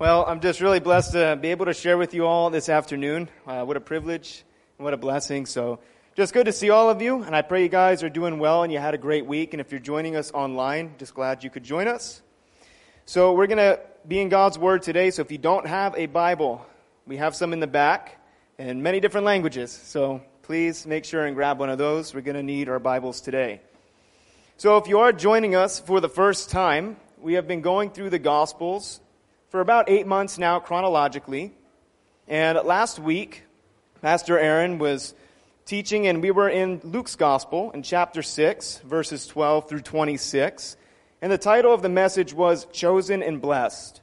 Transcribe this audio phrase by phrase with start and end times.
[0.00, 3.28] Well, I'm just really blessed to be able to share with you all this afternoon.
[3.46, 4.44] Uh, what a privilege
[4.78, 5.44] and what a blessing.
[5.44, 5.78] So,
[6.14, 8.62] just good to see all of you, and I pray you guys are doing well
[8.62, 9.52] and you had a great week.
[9.52, 12.22] And if you're joining us online, just glad you could join us.
[13.04, 13.78] So, we're going to
[14.08, 15.10] be in God's Word today.
[15.10, 16.64] So, if you don't have a Bible,
[17.06, 18.16] we have some in the back
[18.56, 19.70] in many different languages.
[19.70, 22.14] So, please make sure and grab one of those.
[22.14, 23.60] We're going to need our Bibles today.
[24.56, 28.08] So, if you are joining us for the first time, we have been going through
[28.08, 29.00] the Gospels
[29.50, 31.52] for about eight months now chronologically.
[32.28, 33.42] And last week,
[34.00, 35.12] Pastor Aaron was
[35.66, 40.76] teaching, and we were in Luke's Gospel in chapter 6, verses 12 through 26.
[41.20, 44.00] And the title of the message was Chosen and Blessed.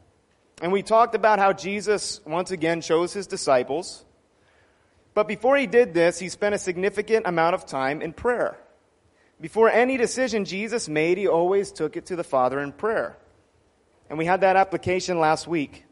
[0.61, 4.03] And we talked about how Jesus once again chose his disciples.
[5.13, 8.57] But before he did this, he spent a significant amount of time in prayer.
[9.39, 13.17] Before any decision Jesus made, he always took it to the Father in prayer.
[14.09, 15.85] And we had that application last week.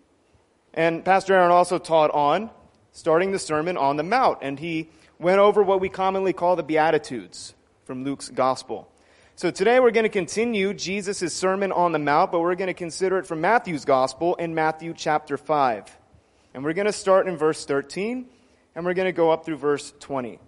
[0.74, 2.50] And Pastor Aaron also taught on
[2.92, 4.40] starting the Sermon on the Mount.
[4.42, 8.90] And he went over what we commonly call the Beatitudes from Luke's Gospel.
[9.36, 12.74] So today we're going to continue Jesus' Sermon on the Mount, but we're going to
[12.74, 15.98] consider it from Matthew's Gospel in Matthew chapter 5.
[16.54, 18.28] And we're going to start in verse 13,
[18.76, 20.40] and we're going to go up through verse 20.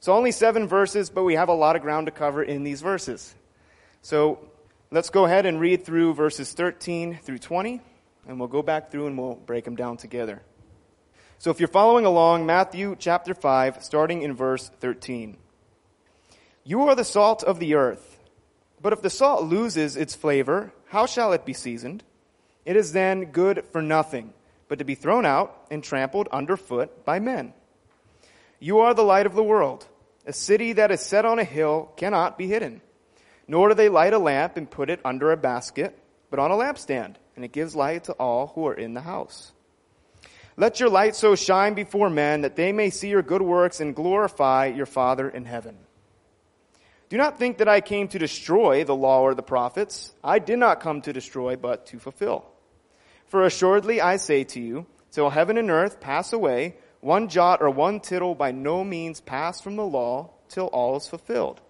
[0.00, 2.80] So only seven verses, but we have a lot of ground to cover in these
[2.80, 3.36] verses.
[4.02, 4.40] So
[4.90, 7.82] Let's go ahead and read through verses 13 through 20,
[8.26, 10.40] and we'll go back through and we'll break them down together.
[11.36, 15.36] So if you're following along, Matthew chapter 5, starting in verse 13.
[16.64, 18.18] You are the salt of the earth.
[18.80, 22.02] But if the salt loses its flavor, how shall it be seasoned?
[22.64, 24.32] It is then good for nothing,
[24.68, 27.52] but to be thrown out and trampled underfoot by men.
[28.58, 29.86] You are the light of the world.
[30.24, 32.80] A city that is set on a hill cannot be hidden.
[33.48, 35.98] Nor do they light a lamp and put it under a basket,
[36.30, 39.52] but on a lampstand, and it gives light to all who are in the house.
[40.56, 43.94] Let your light so shine before men that they may see your good works and
[43.94, 45.78] glorify your Father in heaven.
[47.08, 50.12] Do not think that I came to destroy the law or the prophets.
[50.22, 52.44] I did not come to destroy, but to fulfill.
[53.28, 57.70] For assuredly I say to you, till heaven and earth pass away, one jot or
[57.70, 61.60] one tittle by no means pass from the law till all is fulfilled.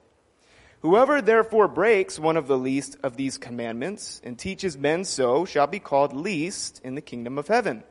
[0.80, 5.66] Whoever therefore breaks one of the least of these commandments and teaches men so shall
[5.66, 7.82] be called least in the kingdom of heaven.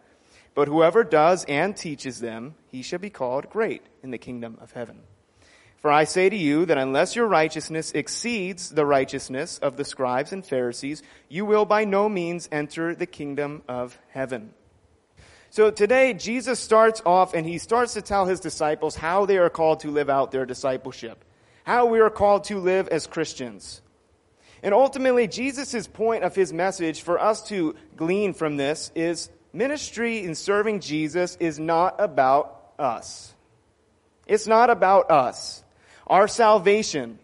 [0.56, 4.72] But whoever does and teaches them, he shall be called great in the kingdom of
[4.72, 5.02] heaven.
[5.76, 10.32] For I say to you that unless your righteousness exceeds the righteousness of the scribes
[10.32, 14.54] and Pharisees, you will by no means enter the kingdom of heaven.
[15.50, 19.50] So today, Jesus starts off and he starts to tell his disciples how they are
[19.50, 21.24] called to live out their discipleship
[21.68, 23.82] how we are called to live as Christians.
[24.64, 30.24] And ultimately, Jesus' point of his message for us to glean from this is ministry
[30.24, 33.36] in serving Jesus is not about us.
[34.28, 35.62] It's not about us.
[36.08, 37.20] Our salvation,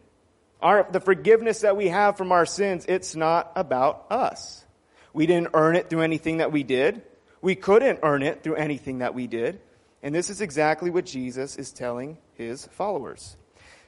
[0.62, 4.66] our, the forgiveness that we have from our sins, it's not about us.
[5.14, 7.02] We didn't earn it through anything that we did.
[7.42, 9.62] We couldn't earn it through anything that we did.
[10.02, 13.38] And this is exactly what Jesus is telling his followers.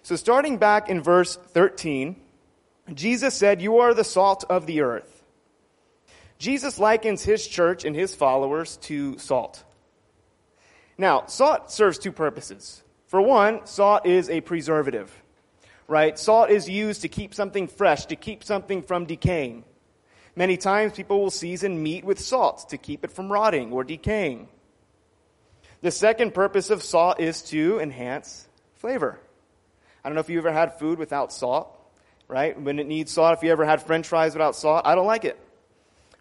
[0.05, 2.16] So, starting back in verse 13,
[2.93, 5.23] Jesus said, You are the salt of the earth.
[6.38, 9.63] Jesus likens his church and his followers to salt.
[10.95, 12.83] Now, salt serves two purposes.
[13.07, 15.11] For one, salt is a preservative,
[15.88, 16.19] right?
[16.19, 19.63] Salt is used to keep something fresh, to keep something from decaying.
[20.35, 24.49] Many times people will season meat with salt to keep it from rotting or decaying.
[25.81, 29.19] The second purpose of salt is to enhance flavor.
[30.05, 31.67] I don't know if you ever had food without salt,
[32.27, 32.61] right?
[32.61, 33.35] When it needs salt.
[33.35, 35.35] If you ever had french fries without salt, I don't like it.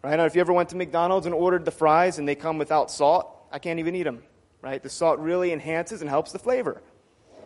[0.03, 0.19] Right?
[0.19, 2.91] Or if you ever went to McDonald's and ordered the fries and they come without
[2.91, 4.23] salt, I can't even eat them.
[4.63, 4.83] Right?
[4.83, 6.81] The salt really enhances and helps the flavor.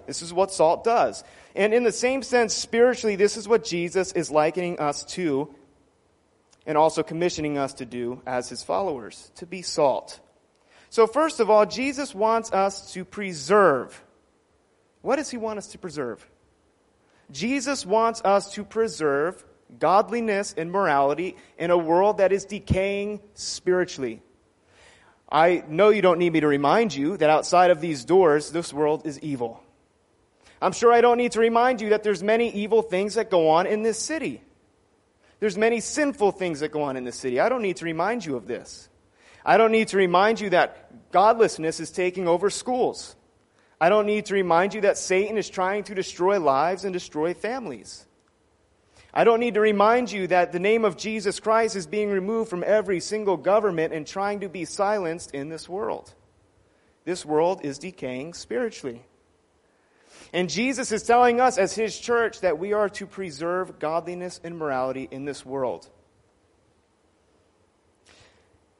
[0.06, 1.24] This is what salt does.
[1.56, 5.52] And in the same sense, spiritually, this is what Jesus is likening us to
[6.66, 10.20] and also commissioning us to do as his followers, to be salt.
[10.88, 14.04] So first of all, Jesus wants us to preserve
[15.08, 16.28] what does he want us to preserve?
[17.30, 19.42] Jesus wants us to preserve
[19.78, 24.20] godliness and morality in a world that is decaying spiritually.
[25.32, 28.70] I know you don't need me to remind you that outside of these doors, this
[28.70, 29.62] world is evil.
[30.60, 33.48] I'm sure I don't need to remind you that there's many evil things that go
[33.48, 34.42] on in this city.
[35.40, 37.40] There's many sinful things that go on in this city.
[37.40, 38.90] I don't need to remind you of this.
[39.42, 43.16] I don't need to remind you that godlessness is taking over schools.
[43.80, 47.34] I don't need to remind you that Satan is trying to destroy lives and destroy
[47.34, 48.06] families.
[49.14, 52.50] I don't need to remind you that the name of Jesus Christ is being removed
[52.50, 56.12] from every single government and trying to be silenced in this world.
[57.04, 59.04] This world is decaying spiritually.
[60.32, 64.58] And Jesus is telling us as his church that we are to preserve godliness and
[64.58, 65.88] morality in this world.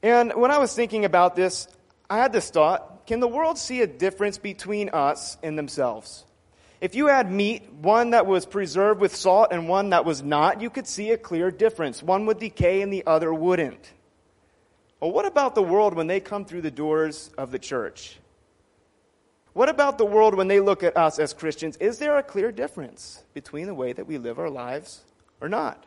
[0.03, 1.69] And when I was thinking about this,
[2.11, 6.27] I had this thought can the world see a difference between us and themselves?
[6.81, 10.61] If you had meat, one that was preserved with salt and one that was not,
[10.61, 12.03] you could see a clear difference.
[12.03, 13.93] One would decay and the other wouldn't.
[15.01, 18.19] Well, what about the world when they come through the doors of the church?
[19.55, 21.77] What about the world when they look at us as Christians?
[21.79, 25.03] Is there a clear difference between the way that we live our lives
[25.41, 25.85] or not?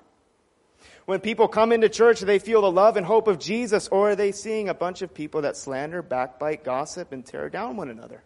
[1.12, 4.16] When people come into church, they feel the love and hope of Jesus, or are
[4.16, 8.24] they seeing a bunch of people that slander, backbite, gossip, and tear down one another?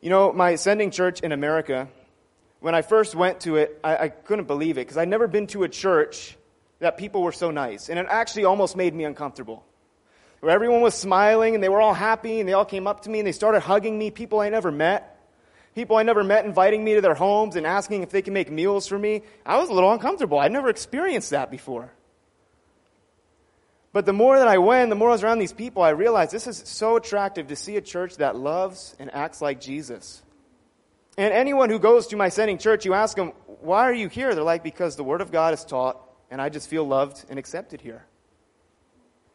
[0.00, 1.88] You know, my sending church in America,
[2.60, 5.46] when I first went to it, I, I couldn't believe it because I'd never been
[5.48, 6.38] to a church
[6.78, 7.90] that people were so nice.
[7.90, 9.66] And it actually almost made me uncomfortable
[10.40, 13.10] where everyone was smiling and they were all happy and they all came up to
[13.10, 15.11] me and they started hugging me, people I never met.
[15.74, 18.50] People I never met inviting me to their homes and asking if they can make
[18.50, 19.22] meals for me.
[19.46, 20.38] I was a little uncomfortable.
[20.38, 21.90] I'd never experienced that before.
[23.92, 26.32] But the more that I went, the more I was around these people, I realized
[26.32, 30.22] this is so attractive to see a church that loves and acts like Jesus.
[31.18, 34.34] And anyone who goes to my sending church, you ask them, why are you here?
[34.34, 37.38] They're like, because the Word of God is taught and I just feel loved and
[37.38, 38.06] accepted here.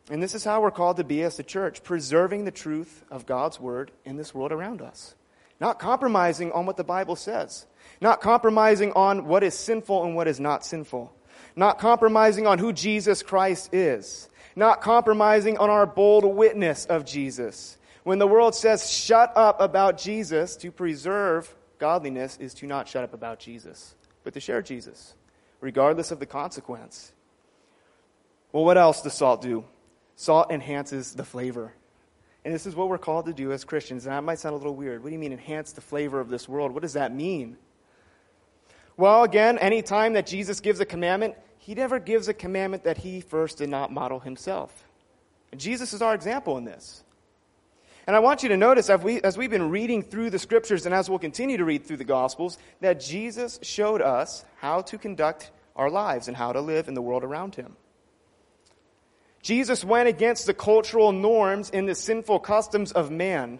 [0.10, 3.26] And this is how we're called to be as a church, preserving the truth of
[3.26, 5.14] God's word in this world around us.
[5.60, 7.66] Not compromising on what the Bible says.
[8.00, 11.14] Not compromising on what is sinful and what is not sinful.
[11.56, 14.30] Not compromising on who Jesus Christ is.
[14.56, 17.78] Not compromising on our bold witness of Jesus.
[18.04, 23.04] When the world says shut up about Jesus, to preserve godliness is to not shut
[23.04, 25.14] up about Jesus, but to share Jesus,
[25.62, 27.12] regardless of the consequence.
[28.52, 29.66] Well, what else does salt do?
[30.16, 31.74] Salt enhances the flavor.
[32.48, 34.06] And this is what we're called to do as Christians.
[34.06, 35.04] And that might sound a little weird.
[35.04, 36.72] What do you mean, enhance the flavor of this world?
[36.72, 37.58] What does that mean?
[38.96, 43.00] Well, again, any time that Jesus gives a commandment, he never gives a commandment that
[43.00, 44.86] he first did not model himself.
[45.52, 47.04] And Jesus is our example in this.
[48.08, 50.86] And I want you to notice, as, we, as we've been reading through the scriptures
[50.86, 54.98] and as we'll continue to read through the Gospels, that Jesus showed us how to
[54.98, 57.76] conduct our lives and how to live in the world around him.
[59.48, 63.60] Jesus went against the cultural norms and the sinful customs of man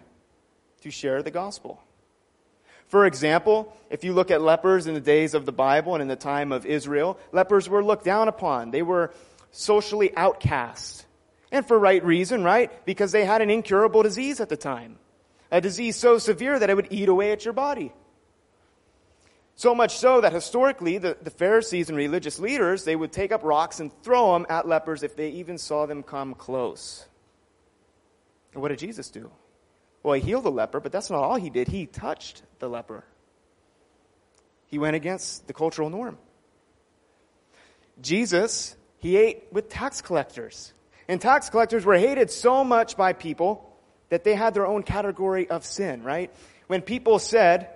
[0.82, 1.80] to share the gospel.
[2.88, 6.08] For example, if you look at lepers in the days of the Bible and in
[6.08, 8.70] the time of Israel, lepers were looked down upon.
[8.70, 9.14] They were
[9.50, 11.06] socially outcast.
[11.50, 12.70] And for right reason, right?
[12.84, 14.98] Because they had an incurable disease at the time.
[15.50, 17.94] A disease so severe that it would eat away at your body.
[19.58, 23.42] So much so that historically, the, the Pharisees and religious leaders, they would take up
[23.42, 27.04] rocks and throw them at lepers if they even saw them come close.
[28.52, 29.32] And what did Jesus do?
[30.04, 31.66] Well, he healed the leper, but that's not all he did.
[31.66, 33.02] He touched the leper.
[34.68, 36.18] He went against the cultural norm.
[38.00, 40.72] Jesus, he ate with tax collectors.
[41.08, 43.76] And tax collectors were hated so much by people
[44.08, 46.32] that they had their own category of sin, right?
[46.68, 47.70] When people said,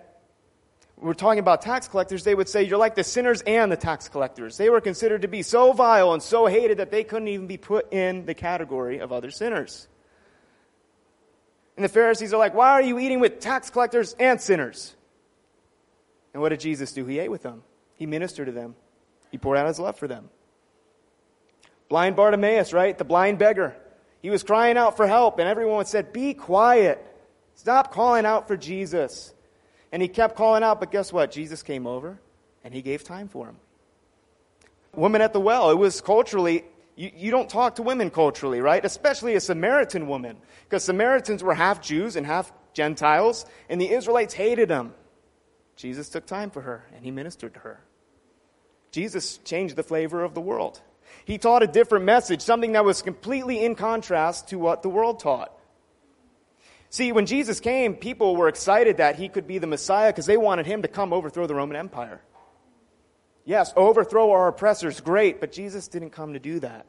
[1.02, 4.08] we're talking about tax collectors, they would say you're like the sinners and the tax
[4.08, 4.56] collectors.
[4.56, 7.56] They were considered to be so vile and so hated that they couldn't even be
[7.56, 9.88] put in the category of other sinners.
[11.76, 14.94] And the Pharisees are like, why are you eating with tax collectors and sinners?
[16.32, 17.04] And what did Jesus do?
[17.04, 17.62] He ate with them.
[17.96, 18.74] He ministered to them.
[19.30, 20.28] He poured out his love for them.
[21.88, 22.96] Blind Bartimaeus, right?
[22.96, 23.74] The blind beggar.
[24.20, 27.04] He was crying out for help, and everyone said, Be quiet.
[27.54, 29.34] Stop calling out for Jesus.
[29.92, 31.30] And he kept calling out, but guess what?
[31.30, 32.18] Jesus came over
[32.64, 33.56] and he gave time for him.
[34.94, 36.64] Woman at the well, it was culturally,
[36.96, 38.84] you, you don't talk to women culturally, right?
[38.84, 44.34] Especially a Samaritan woman, because Samaritans were half Jews and half Gentiles, and the Israelites
[44.34, 44.94] hated them.
[45.76, 47.80] Jesus took time for her and he ministered to her.
[48.90, 50.80] Jesus changed the flavor of the world.
[51.24, 55.20] He taught a different message, something that was completely in contrast to what the world
[55.20, 55.52] taught.
[56.92, 60.36] See, when Jesus came, people were excited that he could be the Messiah because they
[60.36, 62.20] wanted him to come overthrow the Roman Empire.
[63.46, 66.84] Yes, overthrow our oppressors, great, but Jesus didn't come to do that.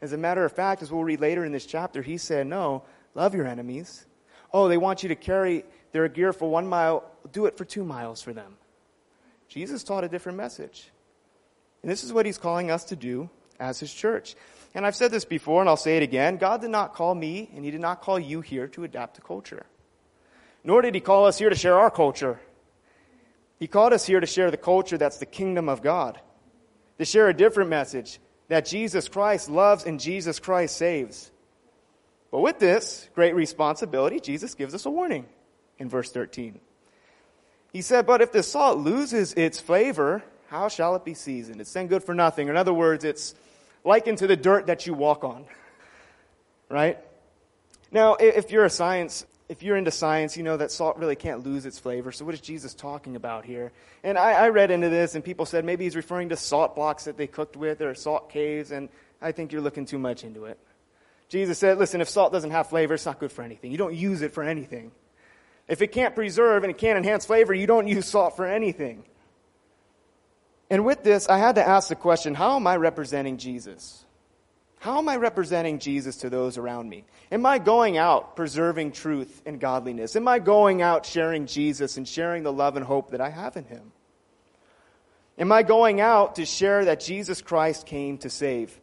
[0.00, 2.84] As a matter of fact, as we'll read later in this chapter, he said, No,
[3.16, 4.06] love your enemies.
[4.52, 7.82] Oh, they want you to carry their gear for one mile, do it for two
[7.82, 8.54] miles for them.
[9.48, 10.90] Jesus taught a different message.
[11.82, 14.36] And this is what he's calling us to do as his church.
[14.74, 16.36] And I've said this before and I'll say it again.
[16.36, 19.22] God did not call me and he did not call you here to adapt to
[19.22, 19.66] culture.
[20.64, 22.40] Nor did he call us here to share our culture.
[23.58, 26.20] He called us here to share the culture that's the kingdom of God,
[26.98, 31.30] to share a different message that Jesus Christ loves and Jesus Christ saves.
[32.30, 35.26] But with this great responsibility, Jesus gives us a warning
[35.78, 36.58] in verse 13.
[37.72, 41.60] He said, But if the salt loses its flavor, how shall it be seasoned?
[41.60, 42.48] It's then good for nothing.
[42.48, 43.34] In other words, it's
[43.84, 45.44] likened to the dirt that you walk on.
[46.68, 46.98] Right?
[47.92, 51.44] Now, if you're a science, if you're into science, you know that salt really can't
[51.44, 52.10] lose its flavor.
[52.10, 53.70] So what is Jesus talking about here?
[54.02, 57.04] And I, I read into this and people said maybe he's referring to salt blocks
[57.04, 58.88] that they cooked with or salt caves, and
[59.22, 60.58] I think you're looking too much into it.
[61.28, 63.70] Jesus said, listen, if salt doesn't have flavor, it's not good for anything.
[63.70, 64.90] You don't use it for anything.
[65.68, 69.04] If it can't preserve and it can't enhance flavor, you don't use salt for anything.
[70.74, 74.04] And with this, I had to ask the question how am I representing Jesus?
[74.80, 77.04] How am I representing Jesus to those around me?
[77.30, 80.16] Am I going out preserving truth and godliness?
[80.16, 83.56] Am I going out sharing Jesus and sharing the love and hope that I have
[83.56, 83.92] in him?
[85.38, 88.76] Am I going out to share that Jesus Christ came to save?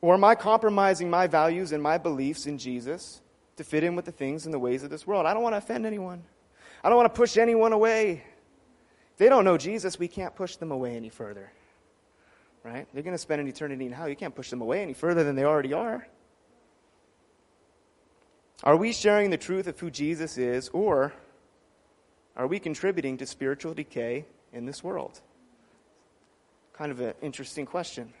[0.00, 3.20] Or am I compromising my values and my beliefs in Jesus
[3.56, 5.26] to fit in with the things and the ways of this world?
[5.26, 6.24] I don't want to offend anyone.
[6.82, 8.24] I don't want to push anyone away.
[9.18, 11.50] They don't know Jesus, we can't push them away any further.
[12.62, 12.86] Right?
[12.92, 14.08] They're going to spend an eternity in hell.
[14.08, 16.06] You can't push them away any further than they already are.
[18.64, 21.12] Are we sharing the truth of who Jesus is, or
[22.36, 25.20] are we contributing to spiritual decay in this world?
[26.72, 28.12] Kind of an interesting question.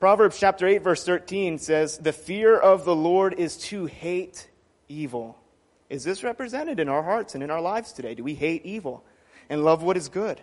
[0.00, 4.48] Proverbs chapter 8, verse 13 says, The fear of the Lord is to hate
[4.88, 5.38] evil.
[5.88, 8.14] Is this represented in our hearts and in our lives today?
[8.14, 9.04] Do we hate evil
[9.48, 10.40] and love what is good?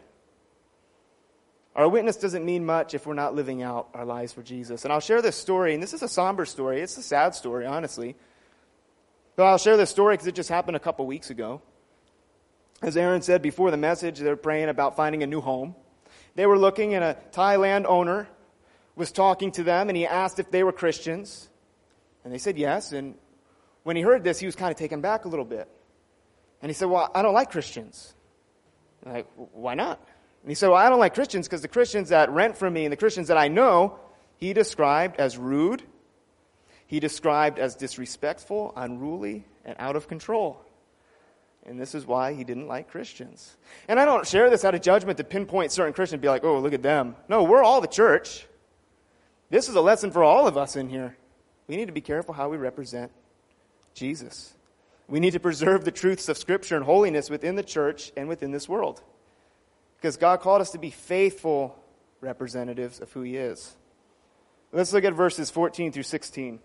[1.76, 4.86] Our witness doesn't mean much if we're not living out our lives for Jesus.
[4.86, 6.82] And I'll share this story, and this is a somber story.
[6.82, 8.16] It's a sad story, honestly.
[9.36, 11.62] But I'll share this story because it just happened a couple weeks ago.
[12.82, 15.76] As Aaron said before the message, they're praying about finding a new home.
[16.36, 18.30] They were looking, and a Thailand owner
[18.96, 21.50] was talking to them and he asked if they were Christians.
[22.24, 22.92] And they said yes.
[22.92, 23.16] And
[23.84, 25.70] when he heard this, he was kind of taken back a little bit.
[26.62, 28.14] And he said, Well, I don't like Christians.
[29.06, 30.00] Like, why not?
[30.46, 32.86] And he said, Well, I don't like Christians because the Christians that rent from me
[32.86, 34.00] and the Christians that I know,
[34.38, 35.82] he described as rude,
[36.86, 40.62] he described as disrespectful, unruly, and out of control.
[41.66, 43.58] And this is why he didn't like Christians.
[43.88, 46.44] And I don't share this out of judgment to pinpoint certain Christians and be like,
[46.44, 47.16] oh, look at them.
[47.28, 48.46] No, we're all the church.
[49.50, 51.18] This is a lesson for all of us in here.
[51.68, 53.12] We need to be careful how we represent
[53.96, 54.54] Jesus.
[55.08, 58.52] We need to preserve the truths of Scripture and holiness within the church and within
[58.52, 59.02] this world.
[59.98, 61.78] Because God called us to be faithful
[62.22, 63.76] representatives of who He is.
[64.72, 66.60] Let's look at verses 14 through 16.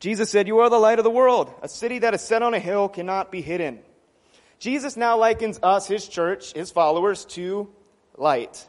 [0.00, 1.52] Jesus said, You are the light of the world.
[1.62, 3.80] A city that is set on a hill cannot be hidden.
[4.58, 7.68] Jesus now likens us, His church, His followers, to
[8.16, 8.66] light.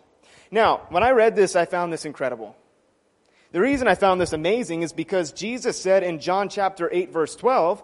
[0.52, 2.56] Now, when I read this, I found this incredible.
[3.52, 7.36] The reason I found this amazing is because Jesus said in John chapter 8 verse
[7.36, 7.84] 12,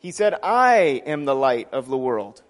[0.00, 2.42] he said, I am the light of the world.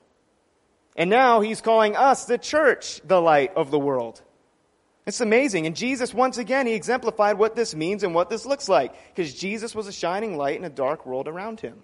[0.97, 4.21] And now he's calling us, the church, the light of the world.
[5.07, 5.67] It's amazing.
[5.67, 8.93] And Jesus, once again, he exemplified what this means and what this looks like.
[9.15, 11.83] Because Jesus was a shining light in a dark world around him.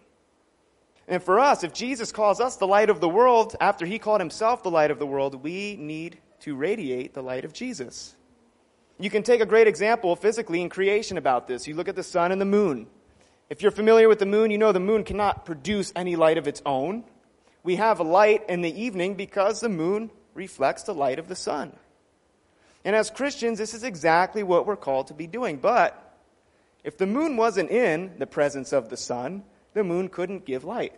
[1.07, 4.21] And for us, if Jesus calls us the light of the world after he called
[4.21, 8.15] himself the light of the world, we need to radiate the light of Jesus.
[8.99, 11.67] You can take a great example physically in creation about this.
[11.67, 12.87] You look at the sun and the moon.
[13.55, 16.49] If you're familiar with the moon, you know the moon cannot produce any light of
[16.49, 17.05] its own.
[17.63, 21.73] We have light in the evening because the moon reflects the light of the sun.
[22.85, 25.59] And as Christians, this is exactly what we're called to be doing.
[25.59, 26.17] But
[26.83, 30.95] if the moon wasn't in the presence of the sun, the moon couldn't give light.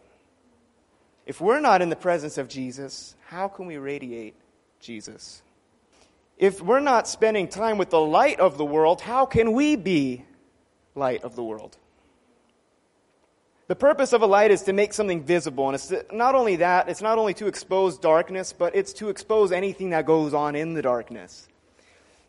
[1.26, 4.34] If we're not in the presence of Jesus, how can we radiate
[4.80, 5.42] Jesus.
[6.38, 10.24] If we're not spending time with the light of the world, how can we be
[10.94, 11.76] light of the world?
[13.68, 15.68] The purpose of a light is to make something visible.
[15.68, 19.50] And it's not only that, it's not only to expose darkness, but it's to expose
[19.50, 21.48] anything that goes on in the darkness.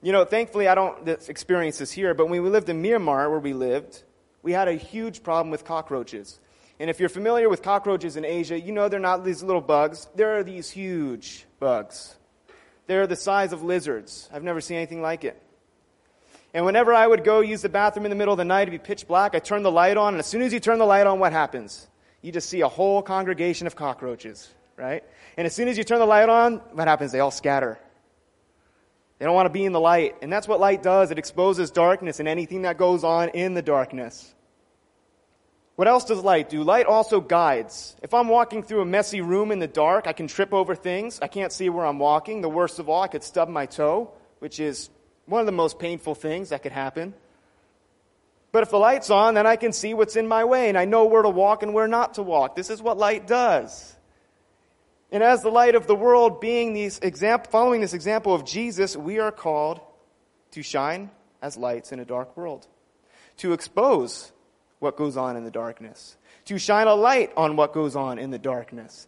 [0.02, 3.40] You know, thankfully, I don't experience this here, but when we lived in Myanmar, where
[3.40, 4.04] we lived,
[4.42, 6.40] we had a huge problem with cockroaches.
[6.80, 10.08] And if you're familiar with cockroaches in Asia, you know they're not these little bugs,
[10.16, 12.16] There are these huge bugs.
[12.88, 14.30] They're the size of lizards.
[14.34, 15.42] I've never seen anything like it.
[16.54, 18.72] And whenever I would go use the bathroom in the middle of the night, it'd
[18.72, 19.36] be pitch black.
[19.36, 21.32] I turn the light on, and as soon as you turn the light on, what
[21.32, 21.88] happens?
[22.22, 25.04] You just see a whole congregation of cockroaches, right?
[25.38, 27.12] And as soon as you turn the light on, what happens?
[27.12, 27.78] They all scatter.
[29.20, 30.16] They don't want to be in the light.
[30.22, 33.62] And that's what light does it exposes darkness and anything that goes on in the
[33.62, 34.34] darkness.
[35.76, 36.64] What else does light do?
[36.64, 37.96] Light also guides.
[38.02, 41.20] If I'm walking through a messy room in the dark, I can trip over things.
[41.22, 42.42] I can't see where I'm walking.
[42.42, 44.90] The worst of all, I could stub my toe, which is
[45.28, 47.14] one of the most painful things that could happen.
[48.52, 50.86] But if the light's on, then I can see what's in my way and I
[50.86, 52.56] know where to walk and where not to walk.
[52.56, 53.96] This is what light does.
[55.12, 58.98] And as the light of the world, being these example, following this example of Jesus,
[58.98, 59.80] we are called
[60.52, 62.68] to shine as lights in a dark world,
[63.38, 64.32] to expose
[64.80, 68.32] what goes on in the darkness, to shine a light on what goes on in
[68.32, 69.08] the darkness.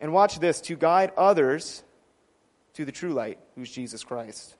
[0.00, 1.82] And watch this, to guide others
[2.74, 4.54] to the true light, who's Jesus Christ.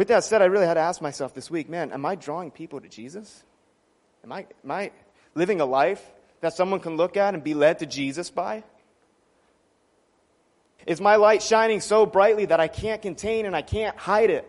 [0.00, 2.50] With that said, I really had to ask myself this week, man, am I drawing
[2.50, 3.44] people to Jesus?
[4.24, 4.92] Am I, am I
[5.34, 6.02] living a life
[6.40, 8.64] that someone can look at and be led to Jesus by?
[10.86, 14.48] Is my light shining so brightly that I can't contain and I can't hide it?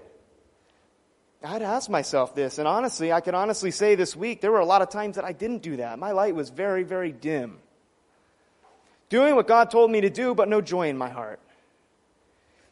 [1.43, 4.53] I had to ask myself this, and honestly, I can honestly say this week, there
[4.53, 5.99] were a lot of times that I didn't do that.
[5.99, 7.57] My light was very, very dim.
[9.09, 11.41] Doing what God told me to do, but no joy in my heart.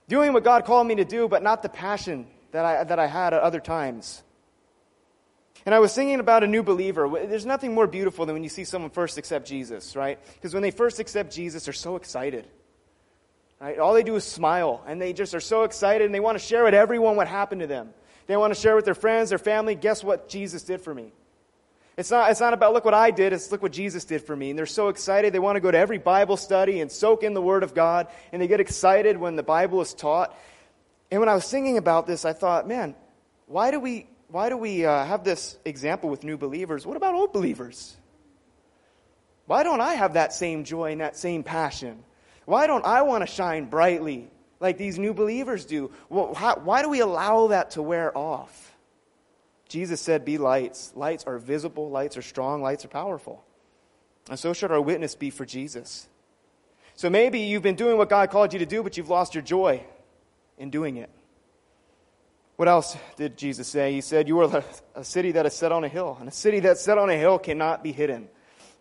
[0.07, 3.07] Doing what God called me to do, but not the passion that I, that I
[3.07, 4.23] had at other times.
[5.65, 7.09] And I was thinking about a new believer.
[7.09, 10.19] There's nothing more beautiful than when you see someone first accept Jesus, right?
[10.35, 12.47] Because when they first accept Jesus, they're so excited.
[13.59, 13.77] Right?
[13.77, 16.43] All they do is smile, and they just are so excited, and they want to
[16.43, 17.89] share with everyone what happened to them.
[18.27, 21.11] They want to share with their friends, their family, guess what Jesus did for me?
[21.97, 24.33] It's not, it's not about look what I did, it's look what Jesus did for
[24.33, 24.51] me.
[24.51, 27.33] And they're so excited, they want to go to every Bible study and soak in
[27.33, 30.37] the Word of God, and they get excited when the Bible is taught.
[31.11, 32.95] And when I was thinking about this, I thought, man,
[33.47, 36.85] why do we, why do we uh, have this example with new believers?
[36.85, 37.97] What about old believers?
[39.47, 42.03] Why don't I have that same joy and that same passion?
[42.45, 45.91] Why don't I want to shine brightly like these new believers do?
[46.09, 48.77] Well, how, why do we allow that to wear off?
[49.67, 50.91] Jesus said, Be lights.
[50.95, 53.43] Lights are visible, lights are strong, lights are powerful.
[54.29, 56.07] And so should our witness be for Jesus.
[56.93, 59.41] So maybe you've been doing what God called you to do, but you've lost your
[59.41, 59.83] joy
[60.59, 61.09] in doing it.
[62.57, 63.93] What else did Jesus say?
[63.93, 64.63] He said, You are
[64.93, 67.15] a city that is set on a hill, and a city that's set on a
[67.15, 68.27] hill cannot be hidden.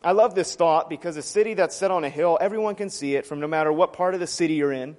[0.02, 3.14] I love this thought because a city that's set on a hill, everyone can see
[3.14, 4.96] it from no matter what part of the city you're in.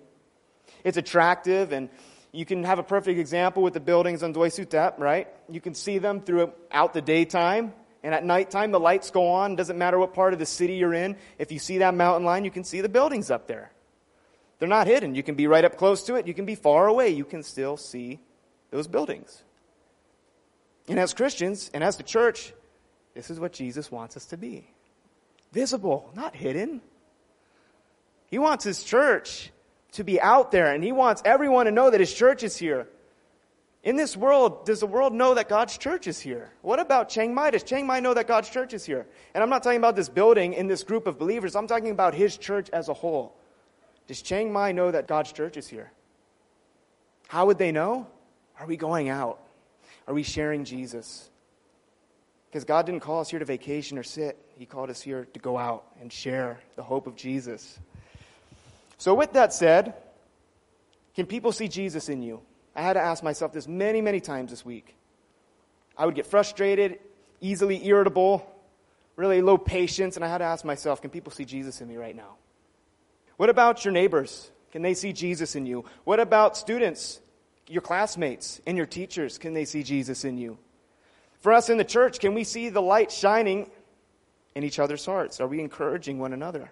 [0.86, 1.90] It's attractive, and
[2.32, 5.28] you can have a perfect example with the buildings on Doi Suthep, right?
[5.50, 9.58] You can see them throughout the daytime, and at nighttime the lights go on.
[9.58, 11.18] Doesn't matter what part of the city you're in.
[11.38, 13.72] If you see that mountain line, you can see the buildings up there.
[14.60, 15.16] They're not hidden.
[15.16, 17.10] You can be right up close to it, you can be far away.
[17.10, 18.20] You can still see
[18.72, 19.44] those buildings.
[20.88, 22.54] And as Christians and as the church,
[23.14, 24.68] this is what Jesus wants us to be
[25.52, 26.82] visible, not hidden.
[28.28, 29.52] He wants his church
[29.94, 32.88] to be out there, and he wants everyone to know that his church is here.
[33.82, 36.52] In this world, does the world know that God's church is here?
[36.62, 37.52] What about Chiang Mai?
[37.52, 39.08] Does Chiang Mai know that God's church is here?
[39.34, 42.14] And I'm not talking about this building in this group of believers, I'm talking about
[42.14, 43.36] his church as a whole.
[44.10, 45.92] Does Chiang Mai know that God's church is here?
[47.28, 48.08] How would they know?
[48.60, 49.40] Are we going out?
[50.08, 51.30] Are we sharing Jesus?
[52.50, 54.36] Because God didn't call us here to vacation or sit.
[54.58, 57.78] He called us here to go out and share the hope of Jesus.
[58.98, 59.94] So, with that said,
[61.14, 62.42] can people see Jesus in you?
[62.76, 64.96] I had to ask myself this many, many times this week.
[65.96, 66.98] I would get frustrated,
[67.42, 68.52] easily irritable,
[69.16, 71.98] really low patience, and I had to ask myself, can people see Jesus in me
[71.98, 72.38] right now?
[73.40, 74.52] What about your neighbors?
[74.74, 75.86] Can they see Jesus in you?
[76.04, 77.22] What about students,
[77.70, 79.38] your classmates, and your teachers?
[79.38, 80.58] Can they see Jesus in you?
[81.40, 83.72] For us in the church, can we see the light shining
[84.56, 85.40] in each other's hearts?
[85.40, 86.70] Are we encouraging one another?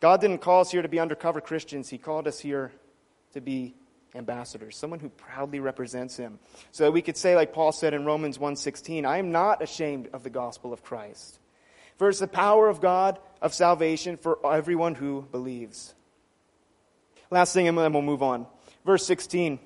[0.00, 1.90] God didn't call us here to be undercover Christians.
[1.90, 2.72] He called us here
[3.34, 3.74] to be
[4.14, 6.38] ambassadors, someone who proudly represents him.
[6.72, 10.08] So that we could say like Paul said in Romans 1:16, I am not ashamed
[10.14, 11.38] of the gospel of Christ.
[12.00, 15.92] For it's the power of God of salvation for everyone who believes.
[17.30, 18.46] Last thing and then we'll move on.
[18.86, 19.58] Verse 16.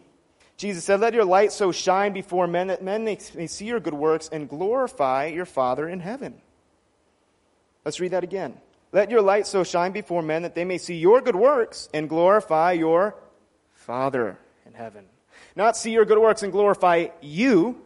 [0.57, 3.79] Jesus said, Let your light so shine before men that men may, may see your
[3.79, 6.35] good works and glorify your Father in heaven.
[7.85, 8.55] Let's read that again.
[8.91, 12.09] Let your light so shine before men that they may see your good works and
[12.09, 13.15] glorify your
[13.75, 15.05] Father in heaven.
[15.55, 17.81] Not see your good works and glorify you.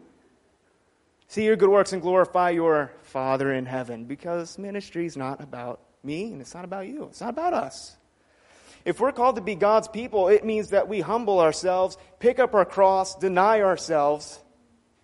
[1.27, 4.05] See your good works and glorify your Father in heaven.
[4.05, 7.05] Because ministry is not about me and it's not about you.
[7.05, 7.97] It's not about us.
[8.85, 12.55] If we're called to be God's people, it means that we humble ourselves, pick up
[12.55, 14.41] our cross, deny ourselves,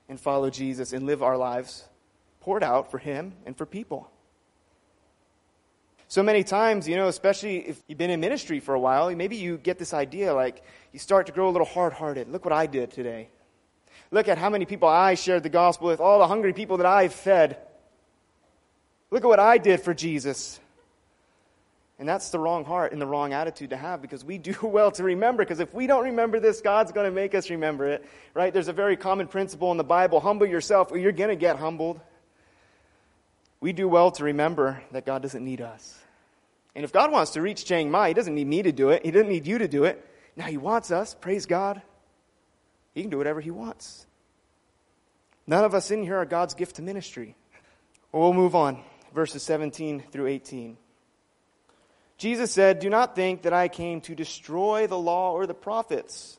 [0.08, 1.84] and follow Jesus and live our lives
[2.40, 4.10] poured out for Him and for people.
[6.08, 9.36] So many times, you know, especially if you've been in ministry for a while, maybe
[9.36, 10.62] you get this idea like
[10.92, 12.28] you start to grow a little hard hearted.
[12.28, 13.30] Look what I did today.
[14.10, 16.86] Look at how many people I shared the gospel with, all the hungry people that
[16.86, 17.58] I've fed.
[19.14, 20.58] Look at what I did for Jesus.
[22.00, 24.90] And that's the wrong heart and the wrong attitude to have because we do well
[24.90, 25.44] to remember.
[25.44, 28.52] Because if we don't remember this, God's going to make us remember it, right?
[28.52, 31.60] There's a very common principle in the Bible humble yourself or you're going to get
[31.60, 32.00] humbled.
[33.60, 35.96] We do well to remember that God doesn't need us.
[36.74, 39.04] And if God wants to reach Chiang Mai, He doesn't need me to do it,
[39.04, 40.04] He doesn't need you to do it.
[40.34, 41.14] Now He wants us.
[41.14, 41.80] Praise God.
[42.96, 44.08] He can do whatever He wants.
[45.46, 47.36] None of us in here are God's gift to ministry.
[48.10, 48.82] Well, we'll move on.
[49.14, 50.76] Verses 17 through 18.
[52.18, 56.38] Jesus said, Do not think that I came to destroy the law or the prophets.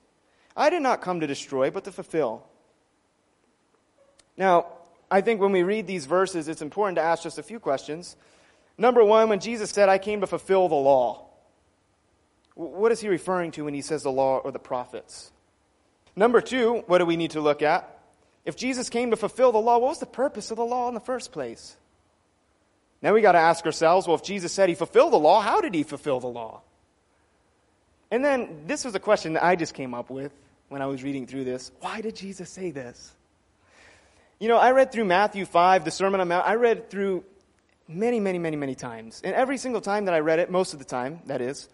[0.55, 2.45] I did not come to destroy, but to fulfill.
[4.37, 4.67] Now,
[5.09, 8.15] I think when we read these verses, it's important to ask just a few questions.
[8.77, 11.27] Number one, when Jesus said, I came to fulfill the law,
[12.55, 15.31] what is he referring to when he says the law or the prophets?
[16.15, 17.99] Number two, what do we need to look at?
[18.45, 20.93] If Jesus came to fulfill the law, what was the purpose of the law in
[20.93, 21.75] the first place?
[23.05, 25.61] Now we got to ask ourselves well, if Jesus said he fulfilled the law, how
[25.61, 26.61] did he fulfill the law?
[28.09, 30.31] And then this was a question that I just came up with
[30.69, 31.71] when I was reading through this.
[31.81, 33.13] Why did Jesus say this?
[34.39, 36.47] You know, I read through Matthew 5, the Sermon on the Mount.
[36.47, 37.23] I read through
[37.87, 39.21] many, many, many, many times.
[39.23, 41.69] And every single time that I read it, most of the time, that is,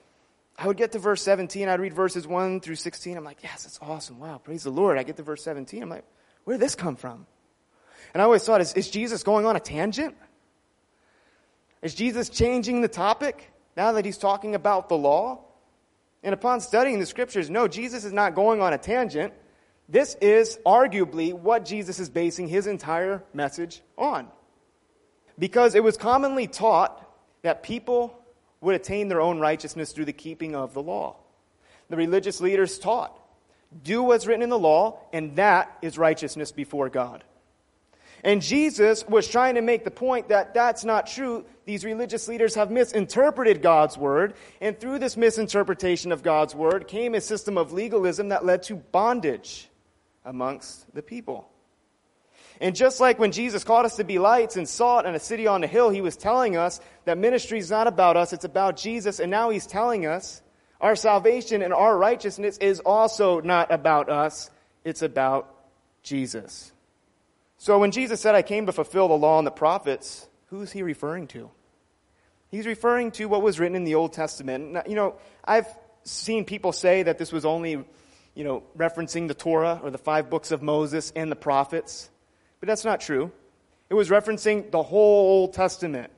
[0.58, 1.70] I would get to verse 17.
[1.70, 3.15] I'd read verses 1 through 16.
[3.15, 4.20] I'm like, yes, that's awesome.
[4.20, 4.98] Wow, praise the Lord.
[4.98, 5.82] I get to verse 17.
[5.82, 6.04] I'm like,
[6.44, 7.26] where did this come from?
[8.13, 10.13] And I always thought, is, is Jesus going on a tangent?
[11.82, 15.39] Is Jesus changing the topic now that he's talking about the law?
[16.24, 19.34] And upon studying the scriptures, no, Jesus is not going on a tangent.
[19.89, 24.28] This is arguably what Jesus is basing his entire message on.
[25.39, 27.04] Because it was commonly taught
[27.41, 28.17] that people
[28.62, 31.15] would attain their own righteousness through the keeping of the law.
[31.89, 33.20] The religious leaders taught,
[33.84, 37.24] do what's written in the law, and that is righteousness before God.
[38.24, 41.46] And Jesus was trying to make the point that that's not true.
[41.66, 47.16] These religious leaders have misinterpreted God's word, and through this misinterpretation of God's word came
[47.16, 49.70] a system of legalism that led to bondage
[50.24, 51.48] amongst the people.
[52.60, 55.48] And just like when Jesus called us to be lights and salt in a city
[55.48, 58.78] on a hill, he was telling us that ministry is not about us, it's about
[58.78, 59.20] Jesus.
[59.20, 60.44] And now he's telling us
[60.80, 64.52] our salvation and our righteousness is also not about us,
[64.84, 65.56] it's about
[66.04, 66.72] Jesus.
[67.62, 70.82] So when Jesus said, I came to fulfill the law and the prophets, who's he
[70.82, 71.52] referring to?
[72.50, 74.71] He's referring to what was written in the Old Testament.
[74.71, 75.67] Now, you know, I've
[76.02, 77.86] seen people say that this was only,
[78.34, 82.10] you know, referencing the Torah or the five books of Moses and the prophets,
[82.62, 83.32] but that's not true.
[83.91, 86.12] It was referencing the whole Old Testament.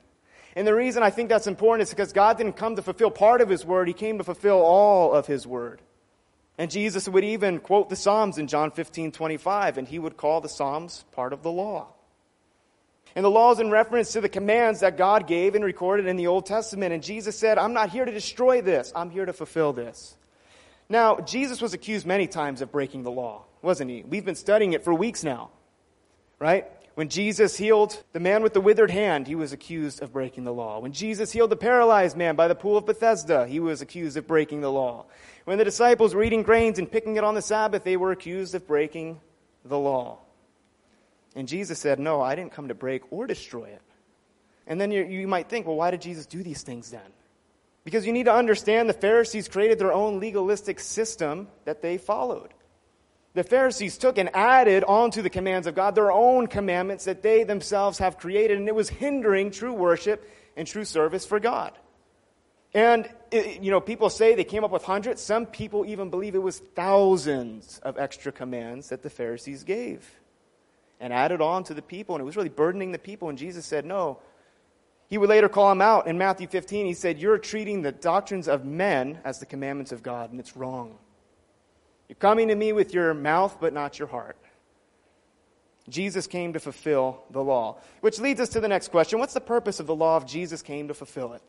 [0.55, 3.41] And the reason I think that's important is because God didn't come to fulfill part
[3.41, 5.81] of His Word, He came to fulfill all of His Word.
[6.57, 10.39] And Jesus would even quote the Psalms in John 15, 25, and he would call
[10.39, 11.87] the Psalms part of the law.
[13.15, 16.15] And the law is in reference to the commands that God gave and recorded in
[16.15, 16.93] the Old Testament.
[16.93, 20.15] And Jesus said, I'm not here to destroy this, I'm here to fulfill this.
[20.89, 24.03] Now, Jesus was accused many times of breaking the law, wasn't he?
[24.03, 25.49] We've been studying it for weeks now,
[26.39, 26.67] right?
[26.95, 30.53] When Jesus healed the man with the withered hand, he was accused of breaking the
[30.53, 30.79] law.
[30.79, 34.27] When Jesus healed the paralyzed man by the pool of Bethesda, he was accused of
[34.27, 35.05] breaking the law.
[35.45, 38.53] When the disciples were eating grains and picking it on the Sabbath, they were accused
[38.53, 39.19] of breaking
[39.65, 40.19] the law.
[41.35, 43.81] And Jesus said, No, I didn't come to break or destroy it.
[44.67, 47.01] And then you, you might think, well, why did Jesus do these things then?
[47.83, 52.53] Because you need to understand the Pharisees created their own legalistic system that they followed
[53.33, 57.43] the Pharisees took and added onto the commands of God their own commandments that they
[57.43, 61.73] themselves have created, and it was hindering true worship and true service for God.
[62.75, 65.21] And, it, you know, people say they came up with hundreds.
[65.21, 70.09] Some people even believe it was thousands of extra commands that the Pharisees gave
[70.99, 73.29] and added on to the people, and it was really burdening the people.
[73.29, 74.19] And Jesus said, No.
[75.09, 76.87] He would later call them out in Matthew 15.
[76.87, 80.57] He said, You're treating the doctrines of men as the commandments of God, and it's
[80.57, 80.97] wrong.
[82.13, 84.37] You're coming to me with your mouth, but not your heart.
[85.89, 87.79] Jesus came to fulfill the law.
[88.01, 90.61] Which leads us to the next question What's the purpose of the law if Jesus
[90.61, 91.41] came to fulfill it?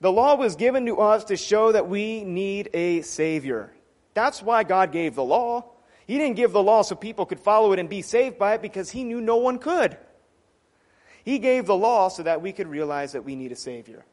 [0.00, 3.72] The law was given to us to show that we need a Savior.
[4.14, 5.64] That's why God gave the law.
[6.06, 8.62] He didn't give the law so people could follow it and be saved by it
[8.62, 9.96] because He knew no one could.
[11.24, 14.04] He gave the law so that we could realize that we need a Savior.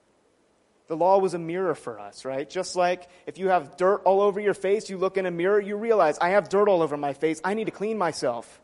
[0.89, 2.49] The law was a mirror for us, right?
[2.49, 5.59] Just like if you have dirt all over your face, you look in a mirror,
[5.59, 7.39] you realize, I have dirt all over my face.
[7.43, 8.59] I need to clean myself.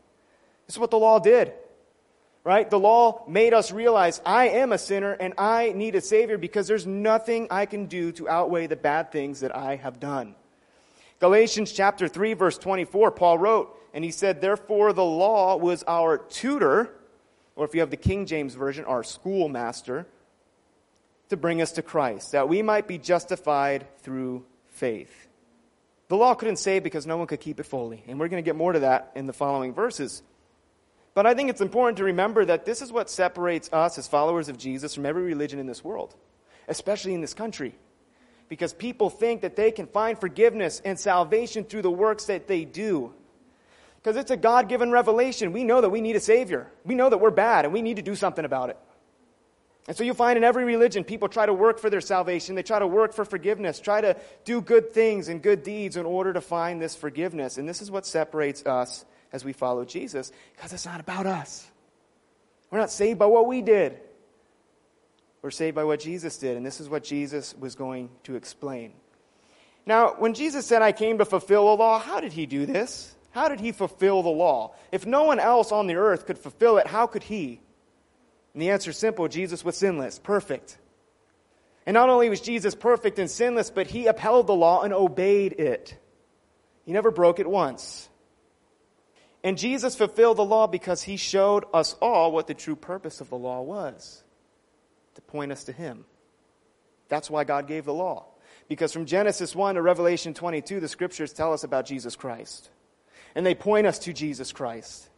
[0.66, 1.52] This is what the law did,
[2.44, 2.68] right?
[2.68, 6.66] The law made us realize, I am a sinner and I need a Savior because
[6.66, 10.34] there's nothing I can do to outweigh the bad things that I have done.
[11.20, 16.18] Galatians chapter 3, verse 24, Paul wrote, and he said, Therefore the law was our
[16.18, 16.92] tutor
[17.56, 20.06] or if you have the King James Version, our schoolmaster,
[21.28, 25.28] to bring us to Christ, that we might be justified through faith.
[26.08, 28.48] The law couldn't save because no one could keep it fully, and we're going to
[28.48, 30.22] get more to that in the following verses.
[31.14, 34.48] But I think it's important to remember that this is what separates us as followers
[34.48, 36.14] of Jesus from every religion in this world,
[36.68, 37.74] especially in this country.
[38.48, 42.64] Because people think that they can find forgiveness and salvation through the works that they
[42.64, 43.12] do.
[43.96, 45.52] Because it's a God given revelation.
[45.52, 46.70] We know that we need a Savior.
[46.84, 48.78] We know that we're bad and we need to do something about it.
[49.88, 52.56] And so you find in every religion, people try to work for their salvation.
[52.56, 56.04] They try to work for forgiveness, try to do good things and good deeds in
[56.04, 57.56] order to find this forgiveness.
[57.56, 61.68] And this is what separates us as we follow Jesus, because it's not about us.
[62.70, 64.00] We're not saved by what we did.
[65.42, 66.56] We're saved by what Jesus did.
[66.56, 68.92] And this is what Jesus was going to explain.
[69.84, 73.14] Now, when Jesus said, I came to fulfill the law, how did he do this?
[73.30, 74.74] How did he fulfill the law?
[74.90, 77.60] If no one else on the earth could fulfill it, how could he?
[78.56, 80.78] And the answer is simple Jesus was sinless, perfect.
[81.84, 85.52] And not only was Jesus perfect and sinless, but he upheld the law and obeyed
[85.52, 85.94] it.
[86.86, 88.08] He never broke it once.
[89.44, 93.28] And Jesus fulfilled the law because he showed us all what the true purpose of
[93.28, 94.24] the law was
[95.16, 96.06] to point us to him.
[97.10, 98.24] That's why God gave the law.
[98.68, 102.70] Because from Genesis 1 to Revelation 22, the scriptures tell us about Jesus Christ
[103.34, 105.10] and they point us to Jesus Christ.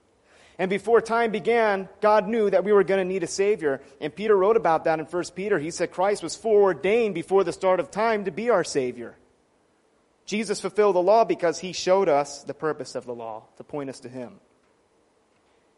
[0.58, 3.80] And before time began, God knew that we were going to need a Savior.
[4.00, 5.58] And Peter wrote about that in 1 Peter.
[5.58, 9.16] He said Christ was foreordained before the start of time to be our Savior.
[10.26, 13.88] Jesus fulfilled the law because he showed us the purpose of the law, to point
[13.88, 14.40] us to him.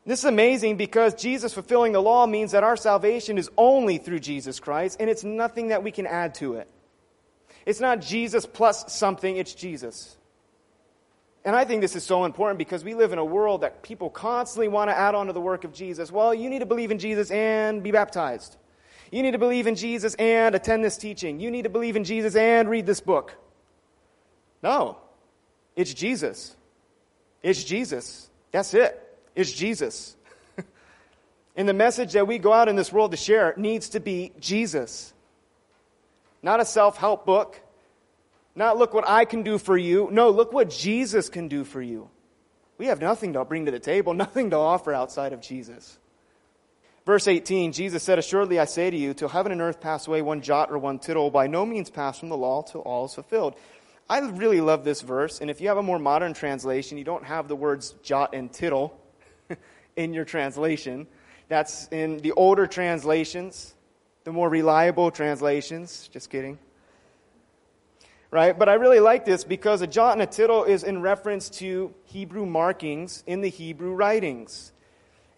[0.07, 4.21] This is amazing because Jesus fulfilling the law means that our salvation is only through
[4.21, 6.69] Jesus Christ, and it's nothing that we can add to it.
[7.67, 10.17] It's not Jesus plus something, it's Jesus.
[11.45, 14.11] And I think this is so important because we live in a world that people
[14.11, 16.13] constantly want to add on to the work of Jesus.
[16.13, 18.57] Well, you need to believe in Jesus and be baptized.
[19.11, 21.41] You need to believe in Jesus and attend this teaching.
[21.41, 23.35] You need to believe in Jesus and read this book.
[24.63, 24.99] No,
[25.75, 26.55] it's Jesus.
[27.43, 28.29] It's Jesus.
[28.53, 29.19] That's it.
[29.35, 30.17] It's Jesus.
[31.57, 34.33] and the message that we go out in this world to share needs to be
[34.39, 35.15] Jesus.
[36.43, 37.61] Not a self help book,
[38.61, 40.09] not look what I can do for you.
[40.13, 42.11] No, look what Jesus can do for you.
[42.77, 45.99] We have nothing to bring to the table, nothing to offer outside of Jesus.
[47.07, 50.21] Verse 18, Jesus said, Assuredly I say to you, till heaven and earth pass away,
[50.21, 53.15] one jot or one tittle by no means pass from the law till all is
[53.15, 53.57] fulfilled.
[54.11, 57.25] I really love this verse, and if you have a more modern translation, you don't
[57.25, 59.01] have the words jot and tittle
[59.97, 61.07] in your translation.
[61.49, 63.75] That's in the older translations,
[64.25, 66.11] the more reliable translations.
[66.13, 66.59] Just kidding
[68.31, 68.57] right?
[68.59, 71.95] But I really like this because a jot and a tittle is in reference to
[72.05, 74.73] Hebrew markings in the Hebrew writings.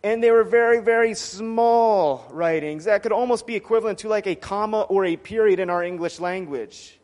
[0.04, 4.34] And they were very, very small writings that could almost be equivalent to like a
[4.34, 6.98] comma or a period in our English language.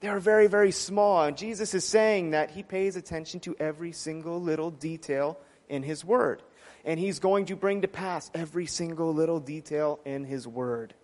[0.00, 1.24] They are very, very small.
[1.24, 5.38] And Jesus is saying that he pays attention to every single little detail
[5.68, 6.42] in his word.
[6.84, 10.94] And he's going to bring to pass every single little detail in his word.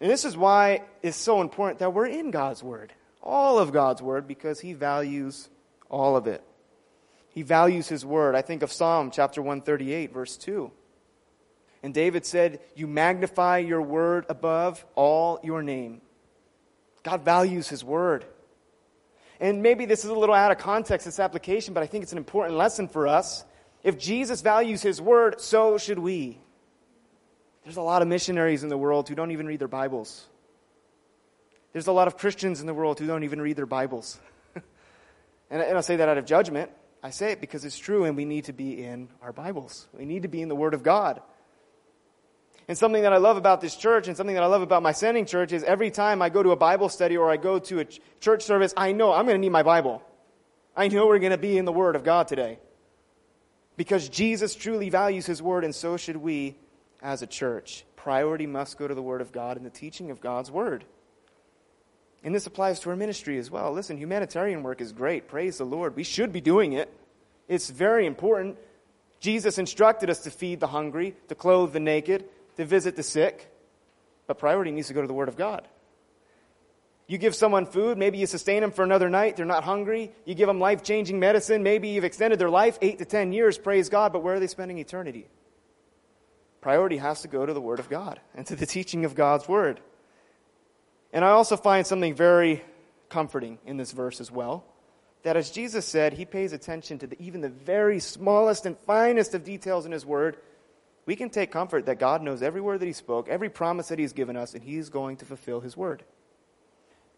[0.00, 4.02] And this is why it's so important that we're in God's Word, all of God's
[4.02, 5.48] Word, because He values
[5.88, 6.42] all of it.
[7.30, 8.34] He values His Word.
[8.34, 10.70] I think of Psalm chapter 138, verse 2.
[11.82, 16.00] And David said, You magnify your Word above all your name.
[17.02, 18.24] God values His Word.
[19.40, 22.12] And maybe this is a little out of context, this application, but I think it's
[22.12, 23.44] an important lesson for us.
[23.82, 26.38] If Jesus values His Word, so should we.
[27.64, 30.26] There's a lot of missionaries in the world who don't even read their Bibles.
[31.72, 34.20] There's a lot of Christians in the world who don't even read their Bibles.
[35.50, 36.70] and, I say that out of judgment.
[37.02, 39.88] I say it because it's true, and we need to be in our Bibles.
[39.96, 41.22] We need to be in the Word of God.
[42.68, 44.92] And something that I love about this church and something that I love about my
[44.92, 47.80] sending church is every time I go to a Bible study or I go to
[47.80, 47.86] a
[48.20, 50.02] church service, I know I'm going to need my Bible.
[50.76, 52.58] I know we're going to be in the Word of God today.
[53.76, 56.56] Because Jesus truly values His Word, and so should we
[57.04, 57.84] as a church.
[57.94, 60.84] Priority must go to the Word of God and the teaching of God's Word.
[62.24, 63.70] And this applies to our ministry as well.
[63.72, 65.28] Listen, humanitarian work is great.
[65.28, 65.94] Praise the Lord.
[65.94, 66.90] We should be doing it.
[67.46, 68.56] It's very important.
[69.20, 72.24] Jesus instructed us to feed the hungry, to clothe the naked,
[72.56, 73.50] to visit the sick.
[74.26, 75.68] But priority needs to go to the Word of God.
[77.06, 80.10] You give someone food, maybe you sustain them for another night, they're not hungry.
[80.24, 83.58] You give them life changing medicine, maybe you've extended their life eight to ten years,
[83.58, 85.26] praise God, but where are they spending eternity?
[86.64, 89.46] Priority has to go to the Word of God and to the teaching of God's
[89.46, 89.80] Word.
[91.12, 92.64] And I also find something very
[93.08, 94.64] comforting in this verse as well.
[95.22, 99.34] That as Jesus said, he pays attention to the, even the very smallest and finest
[99.34, 100.36] of details in his word
[101.06, 103.98] we can take comfort that God knows every word that He spoke, every promise that
[103.98, 106.02] He's given us, and He's going to fulfill His word.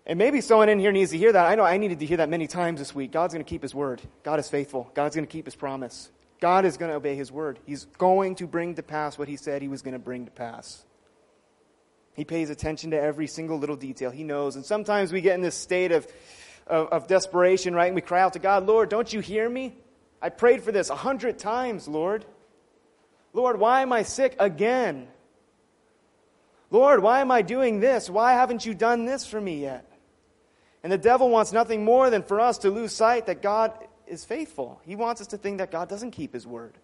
[0.04, 1.46] And maybe someone in here needs to hear that.
[1.46, 3.10] I know I needed to hear that many times this week.
[3.12, 4.02] God's going to keep His word.
[4.22, 4.90] God is faithful.
[4.94, 6.10] God's going to keep His promise.
[6.40, 7.58] God is going to obey His word.
[7.66, 10.30] He's going to bring to pass what He said He was going to bring to
[10.30, 10.84] pass.
[12.14, 14.10] He pays attention to every single little detail.
[14.10, 14.56] He knows.
[14.56, 16.06] And sometimes we get in this state of,
[16.66, 17.86] of, of desperation, right?
[17.86, 19.74] And we cry out to God, Lord, don't you hear me?
[20.22, 22.24] I prayed for this a hundred times, Lord.
[23.34, 25.08] Lord, why am I sick again?
[26.70, 28.08] Lord, why am I doing this?
[28.08, 29.84] Why haven't you done this for me yet?
[30.82, 33.72] And the devil wants nothing more than for us to lose sight that God
[34.06, 34.80] is faithful.
[34.84, 36.74] He wants us to think that God doesn't keep his word.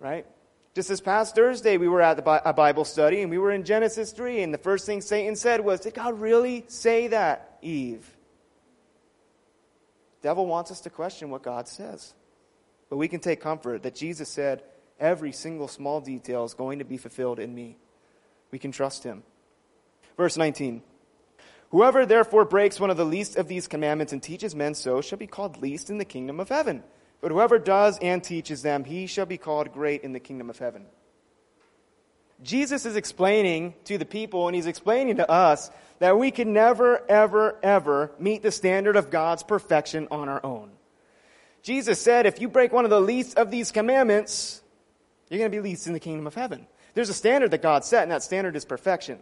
[0.00, 0.26] Right?
[0.74, 4.12] Just this past Thursday, we were at a Bible study and we were in Genesis
[4.12, 8.08] 3, and the first thing Satan said was, Did God really say that, Eve?
[10.20, 12.14] The devil wants us to question what God says.
[12.90, 14.62] But we can take comfort that Jesus said,
[15.00, 17.76] Every single small detail is going to be fulfilled in me.
[18.50, 19.22] We can trust him.
[20.16, 20.82] Verse 19
[21.70, 25.18] Whoever therefore breaks one of the least of these commandments and teaches men so shall
[25.18, 26.82] be called least in the kingdom of heaven.
[27.20, 30.58] But whoever does and teaches them, he shall be called great in the kingdom of
[30.58, 30.86] heaven.
[32.42, 37.02] Jesus is explaining to the people, and he's explaining to us, that we can never,
[37.10, 40.70] ever, ever meet the standard of God's perfection on our own.
[41.62, 44.62] Jesus said, if you break one of the least of these commandments,
[45.28, 46.68] you're going to be least in the kingdom of heaven.
[46.94, 49.18] There's a standard that God set, and that standard is perfection.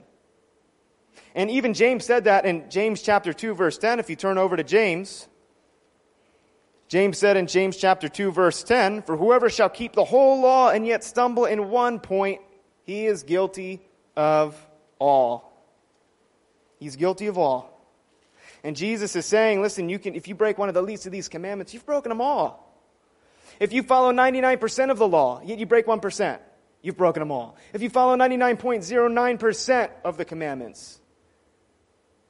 [1.34, 3.98] And even James said that in James chapter 2, verse 10.
[3.98, 5.28] If you turn over to James,
[6.88, 10.70] James said in James chapter 2 verse 10, For whoever shall keep the whole law
[10.70, 12.40] and yet stumble in one point,
[12.84, 13.82] he is guilty
[14.16, 14.56] of
[14.98, 15.52] all.
[16.78, 17.72] He's guilty of all.
[18.62, 21.12] And Jesus is saying, listen, you can, if you break one of the least of
[21.12, 22.62] these commandments, you've broken them all.
[23.58, 26.38] If you follow 99% of the law, yet you break 1%,
[26.82, 27.56] you've broken them all.
[27.72, 31.00] If you follow 99.09% of the commandments,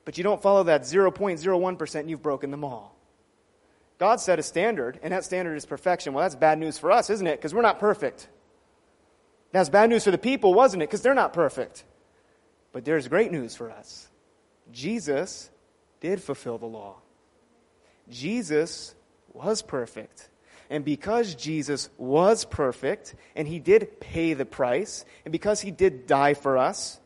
[0.06, 2.96] but you don't follow that 0.01%, you've broken them all.
[3.98, 6.14] God set a standard, and that standard is perfection.
[6.14, 7.38] Well, that's bad news for us, isn't it?
[7.38, 8.28] Because we're not perfect.
[9.52, 10.88] That's bad news for the people, wasn't it?
[10.88, 11.84] Because they're not perfect.
[12.72, 14.08] But there's great news for us.
[14.70, 15.50] Jesus
[16.00, 16.96] did fulfill the law.
[18.08, 18.94] Jesus
[19.32, 20.28] was perfect.
[20.70, 26.06] And because Jesus was perfect, and he did pay the price, and because he did
[26.06, 27.00] die for us,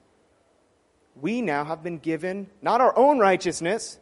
[1.21, 3.99] we now have been given not our own righteousness,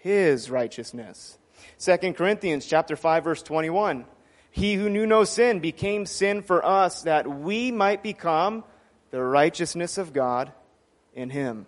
[0.00, 1.38] his righteousness.
[1.78, 4.04] 2 Corinthians chapter 5 verse 21.
[4.50, 8.64] He who knew no sin became sin for us that we might become
[9.10, 10.52] the righteousness of God
[11.14, 11.66] in him.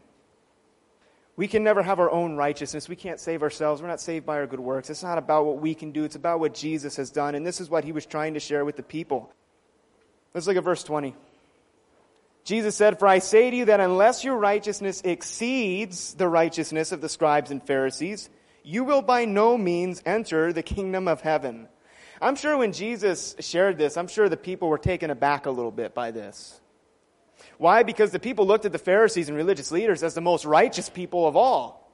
[1.37, 2.89] We can never have our own righteousness.
[2.89, 3.81] We can't save ourselves.
[3.81, 4.91] We're not saved by our good works.
[4.91, 6.05] It's not about what we can do.
[6.05, 7.35] It's about what Jesus has done.
[7.35, 9.33] And this is what he was trying to share with the people.
[10.35, 11.15] Let's look at verse 20.
[12.51, 17.01] Jesus said, For I say to you that unless your righteousness exceeds the righteousness of
[17.01, 18.29] the scribes and Pharisees,
[18.65, 21.69] you will by no means enter the kingdom of heaven.
[22.21, 25.71] I'm sure when Jesus shared this, I'm sure the people were taken aback a little
[25.71, 26.61] bit by this.
[27.59, 27.85] Why?
[27.85, 31.29] Because the people looked at the Pharisees and religious leaders as the most righteous people
[31.29, 31.89] of all.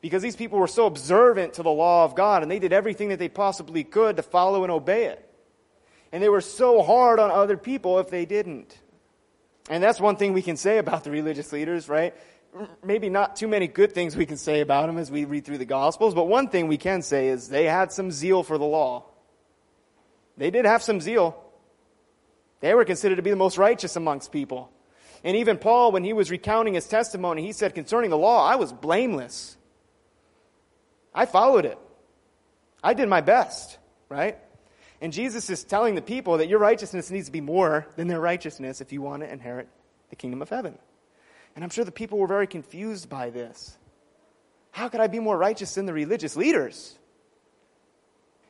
[0.00, 3.10] Because these people were so observant to the law of God and they did everything
[3.10, 5.30] that they possibly could to follow and obey it.
[6.12, 8.74] And they were so hard on other people if they didn't.
[9.68, 12.14] And that's one thing we can say about the religious leaders, right?
[12.82, 15.58] maybe not too many good things we can say about them as we read through
[15.58, 18.64] the Gospels, but one thing we can say is they had some zeal for the
[18.64, 19.04] law.
[20.36, 21.42] They did have some zeal.
[22.60, 24.70] They were considered to be the most righteous amongst people.
[25.24, 28.56] And even Paul, when he was recounting his testimony, he said, Concerning the law, I
[28.56, 29.56] was blameless.
[31.14, 31.78] I followed it.
[32.82, 33.78] I did my best,
[34.08, 34.38] right?
[35.00, 38.20] And Jesus is telling the people that your righteousness needs to be more than their
[38.20, 39.68] righteousness if you want to inherit
[40.10, 40.76] the kingdom of heaven.
[41.54, 43.76] And I'm sure the people were very confused by this.
[44.70, 46.96] How could I be more righteous than the religious leaders?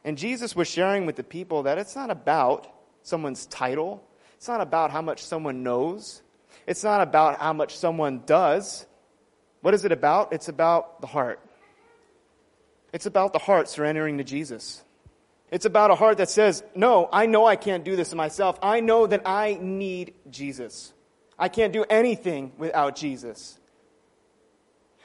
[0.04, 2.66] And Jesus was sharing with the people that it's not about
[3.02, 4.02] someone's title,
[4.36, 6.22] it's not about how much someone knows,
[6.66, 8.86] it's not about how much someone does.
[9.60, 10.32] What is it about?
[10.32, 11.40] It's about the heart.
[12.92, 14.82] It's about the heart surrendering to Jesus.
[15.50, 18.58] It's about a heart that says, No, I know I can't do this myself.
[18.62, 20.92] I know that I need Jesus.
[21.38, 23.58] I can't do anything without Jesus.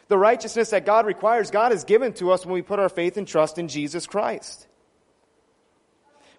[0.08, 3.18] The righteousness that God requires, God has given to us when we put our faith
[3.18, 4.68] and trust in Jesus Christ.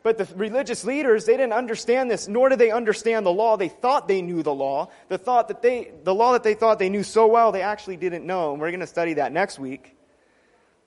[0.02, 3.56] But the religious leaders, they didn't understand this, nor did they understand the law.
[3.56, 4.90] They thought they knew the law.
[5.08, 7.96] The thought that they, the law that they thought they knew so well, they actually
[7.96, 8.52] didn't know.
[8.52, 9.96] And we're going to study that next week.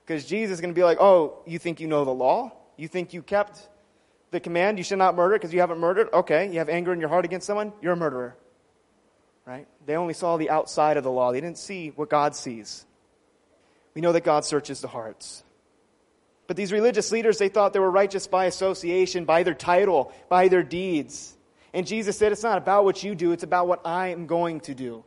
[0.06, 2.54] Because Jesus is going to be like, oh, you think you know the law?
[2.78, 3.68] You think you kept
[4.32, 6.10] the command, you should not murder because you haven't murdered.
[6.14, 8.36] Okay, you have anger in your heart against someone, you're a murderer.
[9.46, 9.68] Right?
[9.86, 12.86] They only saw the outside of the law, they didn't see what God sees.
[13.94, 15.44] We know that God searches the hearts.
[16.46, 20.48] But these religious leaders, they thought they were righteous by association, by their title, by
[20.48, 21.36] their deeds.
[21.74, 24.62] And Jesus said, It's not about what you do, it's about what I am going
[24.62, 25.04] to do.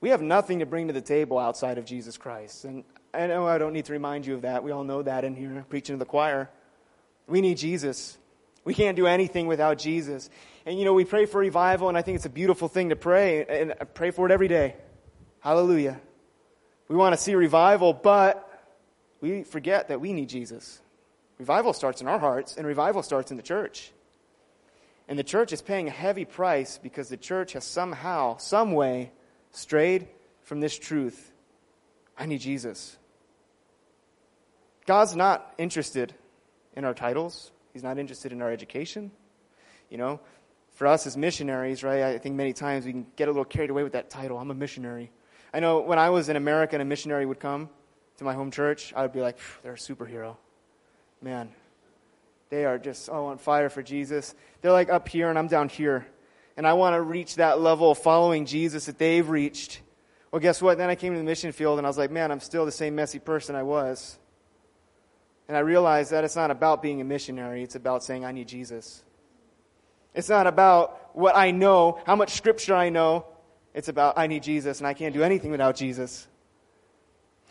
[0.00, 2.64] We have nothing to bring to the table outside of Jesus Christ.
[2.64, 2.84] And
[3.14, 4.64] I know oh, I don't need to remind you of that.
[4.64, 6.48] We all know that in here, preaching to the choir.
[7.26, 8.16] We need Jesus.
[8.64, 10.30] We can't do anything without Jesus.
[10.64, 12.96] And you know, we pray for revival, and I think it's a beautiful thing to
[12.96, 14.76] pray, and I pray for it every day.
[15.40, 16.00] Hallelujah.
[16.88, 18.48] We want to see revival, but
[19.20, 20.80] we forget that we need Jesus.
[21.38, 23.92] Revival starts in our hearts, and revival starts in the church.
[25.08, 29.10] And the church is paying a heavy price because the church has somehow, some way,
[29.50, 30.08] strayed
[30.42, 31.32] from this truth.
[32.16, 32.96] I need Jesus.
[34.86, 36.14] God's not interested
[36.76, 37.52] in our titles.
[37.72, 39.10] He's not interested in our education.
[39.90, 40.20] You know,
[40.74, 43.70] for us as missionaries, right, I think many times we can get a little carried
[43.70, 44.38] away with that title.
[44.38, 45.10] I'm a missionary.
[45.52, 47.68] I know when I was in America and a missionary would come
[48.16, 50.36] to my home church, I would be like, they're a superhero.
[51.20, 51.50] Man,
[52.48, 54.34] they are just oh, on fire for Jesus.
[54.60, 56.06] They're like up here and I'm down here.
[56.56, 59.80] And I want to reach that level of following Jesus that they've reached.
[60.30, 60.78] Well, guess what?
[60.78, 62.72] Then I came to the mission field and I was like, man, I'm still the
[62.72, 64.18] same messy person I was.
[65.48, 68.48] And I realized that it's not about being a missionary, it's about saying, I need
[68.48, 69.02] Jesus.
[70.14, 73.26] It's not about what I know, how much scripture I know.
[73.74, 76.26] It's about, I need Jesus, and I can't do anything without Jesus.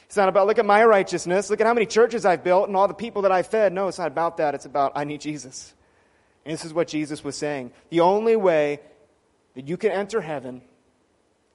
[0.05, 2.75] It's not about, look at my righteousness, look at how many churches I've built and
[2.75, 3.73] all the people that I've fed.
[3.73, 4.53] No, it's not about that.
[4.53, 5.73] It's about, I need Jesus.
[6.45, 7.71] And this is what Jesus was saying.
[7.89, 8.81] The only way
[9.55, 10.61] that you can enter heaven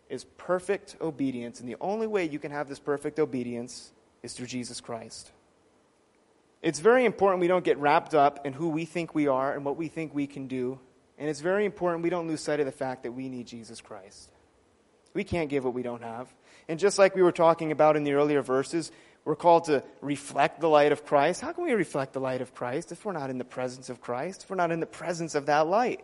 [0.08, 1.60] is perfect obedience.
[1.60, 5.30] And the only way you can have this perfect obedience is through Jesus Christ.
[6.66, 9.64] It's very important we don't get wrapped up in who we think we are and
[9.64, 10.80] what we think we can do.
[11.16, 13.80] And it's very important we don't lose sight of the fact that we need Jesus
[13.80, 14.32] Christ.
[15.14, 16.28] We can't give what we don't have.
[16.66, 18.90] And just like we were talking about in the earlier verses,
[19.24, 21.40] we're called to reflect the light of Christ.
[21.40, 24.00] How can we reflect the light of Christ if we're not in the presence of
[24.00, 26.00] Christ, if we're not in the presence of that light?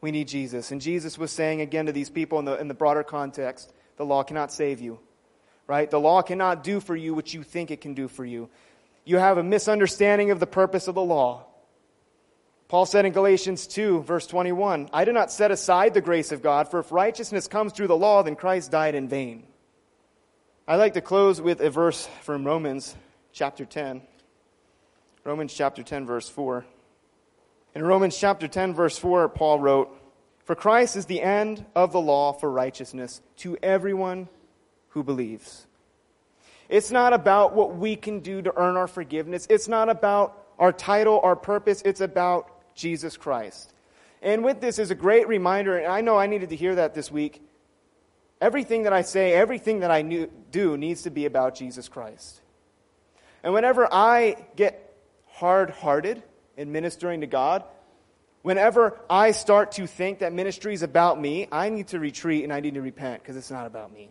[0.00, 0.72] We need Jesus.
[0.72, 4.04] And Jesus was saying again to these people in the, in the broader context the
[4.04, 4.98] law cannot save you,
[5.68, 5.88] right?
[5.88, 8.50] The law cannot do for you what you think it can do for you
[9.08, 11.46] you have a misunderstanding of the purpose of the law.
[12.68, 16.42] Paul said in Galatians 2, verse 21, I do not set aside the grace of
[16.42, 19.44] God, for if righteousness comes through the law, then Christ died in vain.
[20.66, 22.94] I'd like to close with a verse from Romans
[23.32, 24.02] chapter 10.
[25.24, 26.66] Romans chapter 10, verse 4.
[27.74, 29.90] In Romans chapter 10, verse 4, Paul wrote,
[30.44, 34.28] For Christ is the end of the law for righteousness to everyone
[34.90, 35.67] who believes.
[36.68, 39.46] It's not about what we can do to earn our forgiveness.
[39.48, 41.82] It's not about our title, our purpose.
[41.84, 43.72] It's about Jesus Christ.
[44.20, 46.94] And with this is a great reminder, and I know I needed to hear that
[46.94, 47.42] this week.
[48.40, 52.40] Everything that I say, everything that I do needs to be about Jesus Christ.
[53.42, 54.96] And whenever I get
[55.28, 56.22] hard hearted
[56.56, 57.64] in ministering to God,
[58.42, 62.52] whenever I start to think that ministry is about me, I need to retreat and
[62.52, 64.10] I need to repent because it's not about me.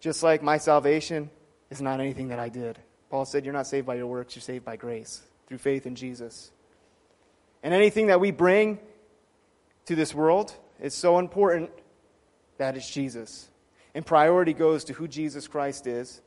[0.00, 1.30] Just like my salvation
[1.70, 2.78] is not anything that I did.
[3.10, 5.94] Paul said, You're not saved by your works, you're saved by grace through faith in
[5.94, 6.50] Jesus.
[7.62, 8.78] And anything that we bring
[9.86, 11.70] to this world is so important
[12.58, 13.48] that it's Jesus.
[13.94, 16.20] And priority goes to who Jesus Christ is,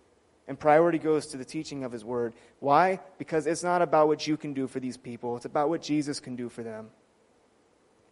[0.47, 2.33] and priority goes to the teaching of his word.
[2.59, 2.99] Why?
[3.17, 6.19] Because it's not about what you can do for these people, it's about what Jesus
[6.19, 6.89] can do for them.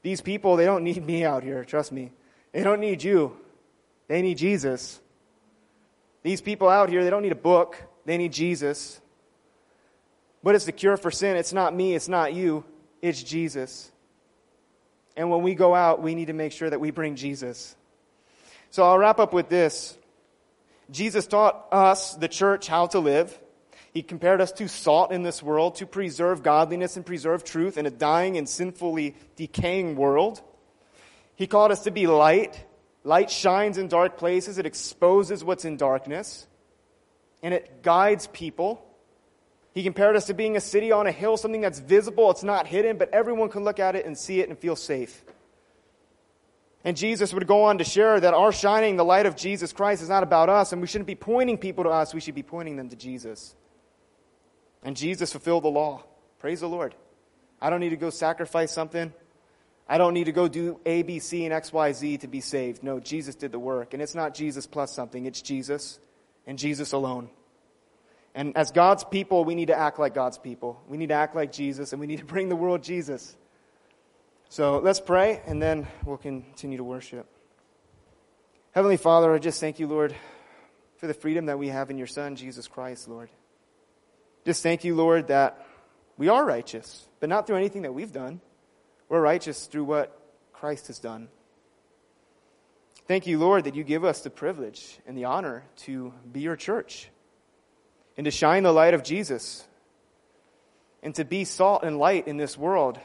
[0.02, 2.12] These people, they don't need me out here, trust me.
[2.54, 3.36] They don't need you,
[4.08, 5.02] they need Jesus.
[6.24, 9.00] These people out here, they don't need a book, they need Jesus.
[10.44, 11.36] But it's the cure for sin.
[11.36, 12.64] It's not me, it's not you,
[13.02, 13.92] it's Jesus.
[15.16, 17.76] And when we go out, we need to make sure that we bring Jesus.
[18.70, 19.98] So I'll wrap up with this.
[20.92, 23.38] Jesus taught us, the church, how to live.
[23.92, 27.86] He compared us to salt in this world to preserve godliness and preserve truth in
[27.86, 30.42] a dying and sinfully decaying world.
[31.36, 32.64] He called us to be light
[33.04, 36.48] Light shines in dark places, it exposes what's in darkness,
[37.42, 38.86] and it guides people.
[39.74, 42.68] He compared us to being a city on a hill, something that's visible, it's not
[42.68, 45.24] hidden, but everyone can look at it and see it and feel safe.
[46.84, 50.02] And Jesus would go on to share that our shining the light of Jesus Christ
[50.02, 52.44] is not about us, and we shouldn't be pointing people to us, we should be
[52.44, 53.56] pointing them to Jesus.
[54.84, 56.04] And Jesus fulfilled the law.
[56.40, 56.96] Praise the Lord.
[57.62, 59.14] I don't need to go sacrifice something.
[59.92, 62.42] I don't need to go do A, B, C, and X, Y, Z to be
[62.42, 62.84] saved.
[62.84, 63.96] No, Jesus did the work.
[63.96, 66.00] And it's not Jesus plus something, it's Jesus
[66.46, 67.30] and Jesus alone.
[68.36, 70.80] And as God's people, we need to act like God's people.
[70.88, 73.36] We need to act like Jesus, and we need to bring the world Jesus.
[74.50, 77.28] So let's pray, and then we'll continue to worship.
[78.72, 80.16] Heavenly Father, I just thank you, Lord,
[80.98, 83.30] for the freedom that we have in your Son, Jesus Christ, Lord.
[84.46, 85.66] Just thank you, Lord, that
[86.16, 88.42] we are righteous, but not through anything that we've done.
[89.10, 90.18] We're righteous through what
[90.54, 91.28] Christ has done.
[93.08, 96.56] Thank you, Lord, that you give us the privilege and the honor to be your
[96.56, 97.10] church
[98.16, 99.68] and to shine the light of Jesus
[101.02, 103.00] and to be salt and light in this world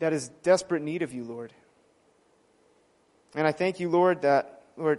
[0.00, 1.52] that is desperate need of you, Lord.
[3.34, 4.98] And I thank you, Lord, that, Lord,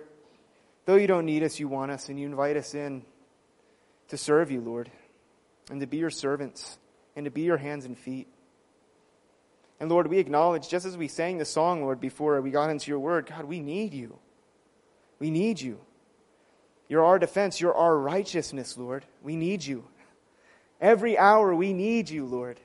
[0.86, 3.04] though you don't need us, you want us, and you invite us in
[4.08, 4.90] to serve you, Lord,
[5.70, 6.78] and to be your servants,
[7.16, 8.28] and to be your hands and feet.
[9.82, 12.92] And Lord, we acknowledge, just as we sang the song, Lord, before we got into
[12.92, 14.20] your word, God, we need you.
[15.18, 15.80] We need you.
[16.88, 17.60] You're our defense.
[17.60, 19.06] You're our righteousness, Lord.
[19.24, 19.84] We need you.
[20.80, 22.60] Every hour we need you, Lord.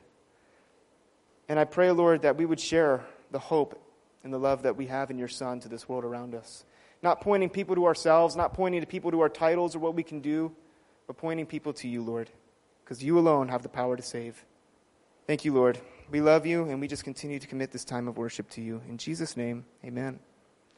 [1.49, 3.81] And I pray, Lord, that we would share the hope
[4.23, 6.67] and the love that we have in your Son to this world around us.
[7.01, 10.03] Not pointing people to ourselves, not pointing to people to our titles or what we
[10.03, 10.53] can do,
[11.07, 12.29] but pointing people to you, Lord,
[12.85, 14.45] because you alone have the power to save.
[15.27, 15.79] Thank you, Lord.
[16.11, 18.81] We love you, and we just continue to commit this time of worship to you.
[18.89, 20.21] In Jesus' name, amen.